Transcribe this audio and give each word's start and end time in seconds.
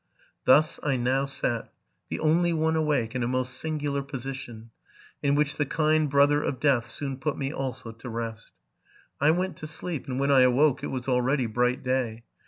Thus 0.45 0.79
I 0.81 0.95
now 0.95 1.25
sat, 1.25 1.71
the 2.09 2.19
only 2.21 2.53
one 2.53 2.75
awake, 2.75 3.13
in 3.13 3.21
a 3.21 3.27
most 3.27 3.53
singular 3.53 4.01
position, 4.01 4.71
in 5.21 5.35
which 5.35 5.57
the 5.57 5.65
kind 5.67 6.09
brother 6.09 6.41
of 6.41 6.59
death 6.59 6.89
soon 6.89 7.17
put 7.17 7.37
me 7.37 7.53
also 7.53 7.91
torest. 7.91 8.49
I 9.19 9.29
went 9.29 9.57
to 9.57 9.67
sleep; 9.67 10.07
and, 10.07 10.19
when 10.19 10.31
I 10.31 10.39
awoke, 10.39 10.81
it 10.83 10.87
was 10.87 11.07
already 11.07 11.45
bright 11.45 11.83
day. 11.83 12.23